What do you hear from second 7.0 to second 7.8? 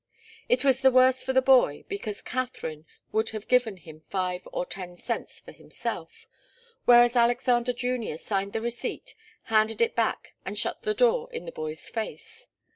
Alexander